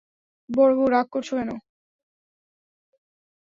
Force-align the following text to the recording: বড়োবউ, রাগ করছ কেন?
বড়োবউ, 0.49 0.85
রাগ 0.93 1.07
করছ 1.13 1.29
কেন? 1.37 1.49